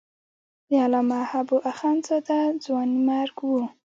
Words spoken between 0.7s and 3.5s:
علامه حبو اخند زاده ځوانیمرګ